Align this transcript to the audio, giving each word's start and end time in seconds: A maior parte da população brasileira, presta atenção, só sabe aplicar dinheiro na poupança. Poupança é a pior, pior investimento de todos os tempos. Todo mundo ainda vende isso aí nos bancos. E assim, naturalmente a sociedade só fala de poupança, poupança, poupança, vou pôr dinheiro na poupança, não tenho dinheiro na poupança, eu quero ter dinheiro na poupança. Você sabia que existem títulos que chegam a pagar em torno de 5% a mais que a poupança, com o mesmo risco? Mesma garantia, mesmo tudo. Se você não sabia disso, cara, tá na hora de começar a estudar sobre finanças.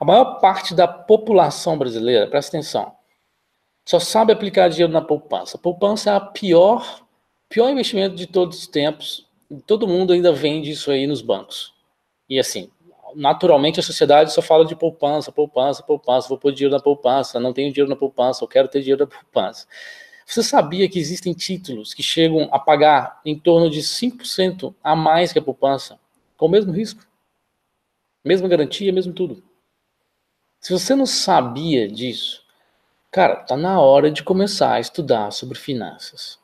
A 0.00 0.04
maior 0.04 0.40
parte 0.40 0.74
da 0.74 0.88
população 0.88 1.76
brasileira, 1.76 2.26
presta 2.26 2.56
atenção, 2.56 2.90
só 3.86 4.00
sabe 4.00 4.32
aplicar 4.32 4.68
dinheiro 4.68 4.90
na 4.90 5.02
poupança. 5.02 5.58
Poupança 5.58 6.10
é 6.10 6.14
a 6.14 6.20
pior, 6.20 7.06
pior 7.50 7.68
investimento 7.68 8.16
de 8.16 8.26
todos 8.26 8.60
os 8.60 8.66
tempos. 8.66 9.28
Todo 9.66 9.86
mundo 9.86 10.14
ainda 10.14 10.32
vende 10.32 10.70
isso 10.70 10.90
aí 10.90 11.06
nos 11.06 11.20
bancos. 11.20 11.74
E 12.26 12.38
assim, 12.38 12.70
naturalmente 13.14 13.78
a 13.78 13.82
sociedade 13.82 14.32
só 14.32 14.40
fala 14.40 14.64
de 14.64 14.74
poupança, 14.74 15.30
poupança, 15.30 15.82
poupança, 15.82 16.28
vou 16.28 16.38
pôr 16.38 16.52
dinheiro 16.52 16.74
na 16.74 16.82
poupança, 16.82 17.38
não 17.38 17.52
tenho 17.52 17.70
dinheiro 17.70 17.90
na 17.90 17.96
poupança, 17.96 18.42
eu 18.42 18.48
quero 18.48 18.68
ter 18.68 18.80
dinheiro 18.80 19.04
na 19.04 19.06
poupança. 19.06 19.66
Você 20.24 20.42
sabia 20.42 20.88
que 20.88 20.98
existem 20.98 21.34
títulos 21.34 21.92
que 21.92 22.02
chegam 22.02 22.48
a 22.52 22.58
pagar 22.58 23.20
em 23.22 23.38
torno 23.38 23.68
de 23.68 23.82
5% 23.82 24.74
a 24.82 24.96
mais 24.96 25.30
que 25.30 25.38
a 25.38 25.42
poupança, 25.42 26.00
com 26.38 26.46
o 26.46 26.48
mesmo 26.48 26.72
risco? 26.72 27.04
Mesma 28.24 28.48
garantia, 28.48 28.92
mesmo 28.92 29.12
tudo. 29.12 29.49
Se 30.60 30.72
você 30.74 30.94
não 30.94 31.06
sabia 31.06 31.88
disso, 31.88 32.44
cara, 33.12 33.36
tá 33.36 33.56
na 33.56 33.80
hora 33.80 34.10
de 34.10 34.24
começar 34.24 34.74
a 34.74 34.80
estudar 34.80 35.30
sobre 35.32 35.58
finanças. 35.58 36.39